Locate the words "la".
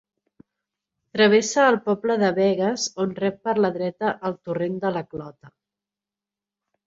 3.65-3.71, 4.97-5.03